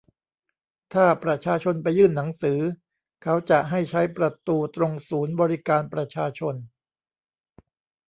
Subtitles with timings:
[0.93, 2.59] ถ้าประชาชนไปยื่นหนังสือ
[3.23, 6.55] เขาจะให้ใช้ประตูตรงศูนย์บริการประชาชน